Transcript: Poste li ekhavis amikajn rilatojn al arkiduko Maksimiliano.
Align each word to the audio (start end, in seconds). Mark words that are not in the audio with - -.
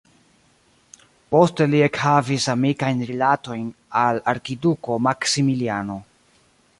Poste 1.33 1.67
li 1.73 1.81
ekhavis 1.87 2.47
amikajn 2.55 3.05
rilatojn 3.11 3.69
al 4.05 4.23
arkiduko 4.33 5.01
Maksimiliano. 5.09 6.03